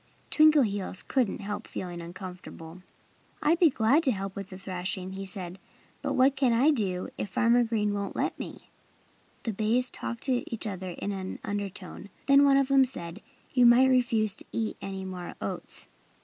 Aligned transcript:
Twinkleheels 0.31 1.07
couldn't 1.07 1.41
help 1.41 1.67
feeling 1.67 2.01
uncomfortable. 2.01 2.81
"I'd 3.43 3.59
be 3.59 3.69
glad 3.69 4.01
to 4.05 4.11
help 4.11 4.35
with 4.35 4.49
the 4.49 4.57
thrashing," 4.57 5.11
he 5.11 5.27
said. 5.27 5.59
"But 6.01 6.13
what 6.13 6.35
can 6.35 6.53
I 6.53 6.71
do 6.71 7.09
if 7.19 7.29
Farmer 7.29 7.63
Green 7.63 7.93
won't 7.93 8.15
let 8.15 8.39
me?" 8.39 8.71
The 9.43 9.53
bays 9.53 9.91
talked 9.91 10.23
to 10.23 10.43
each 10.51 10.65
other 10.65 10.89
in 10.97 11.11
an 11.11 11.37
undertone. 11.43 12.09
Then 12.25 12.43
one 12.45 12.57
of 12.57 12.69
them 12.69 12.83
said: 12.83 13.21
"You 13.53 13.67
might 13.67 13.89
refuse 13.89 14.33
to 14.37 14.45
eat 14.51 14.75
any 14.81 15.05
more 15.05 15.35
oats." 15.39 15.87